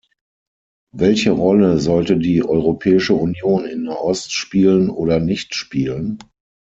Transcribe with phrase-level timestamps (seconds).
[0.95, 6.17] Welche Rolle sollte die Europäische Union in Nahost spielen oder nicht spielen?